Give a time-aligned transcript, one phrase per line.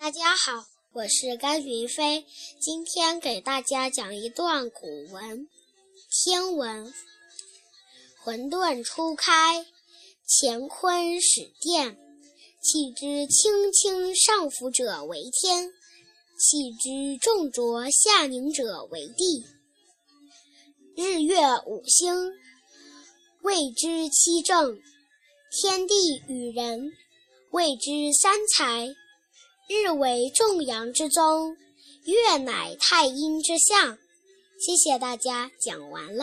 [0.00, 2.24] 大家好，我是甘云飞，
[2.60, 5.48] 今天给大家讲一段古文。
[6.08, 6.94] 天文，
[8.22, 9.66] 混沌初开，
[10.24, 11.96] 乾坤始奠。
[12.62, 15.72] 气之轻轻上浮者为天，
[16.38, 19.44] 气之重浊下凝者为地。
[20.96, 22.32] 日月五星，
[23.42, 24.78] 谓之七正；
[25.50, 26.92] 天地与人，
[27.50, 28.94] 谓之三才。
[29.68, 31.54] 日为众阳之中，
[32.04, 33.98] 月乃太阴之象。
[34.58, 36.14] 谢谢大家，讲完了。